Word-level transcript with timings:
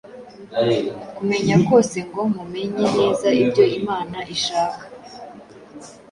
kumenya 1.15 1.55
kose 1.67 1.97
ngo 2.07 2.21
mumenye 2.35 2.83
neza 2.97 3.27
ibyo 3.43 3.63
Imana 3.79 4.17
ishaka, 4.35 4.83